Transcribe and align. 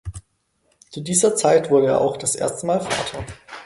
Zu 0.89 1.01
dieser 1.01 1.35
Zeit 1.35 1.69
wurde 1.69 1.89
er 1.89 2.01
auch 2.01 2.17
das 2.17 2.33
erste 2.33 2.65
Mal 2.65 2.81
Vater. 2.81 3.23